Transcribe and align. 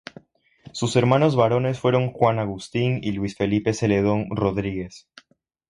Sus 0.71 0.95
hermanos 0.95 1.35
varones 1.35 1.79
fueron 1.79 2.11
Juan 2.11 2.39
Agustín 2.39 3.01
y 3.03 3.11
Luis 3.11 3.35
Felipe 3.37 3.71
Zeledón 3.71 4.35
Rodríguez. 4.35 5.07